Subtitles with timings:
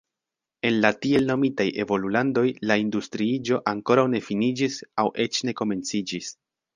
[0.67, 6.31] En la tiel nomitaj evolulandoj la industriiĝo ankoraŭ ne finiĝis aŭ eĉ ne komenciĝis.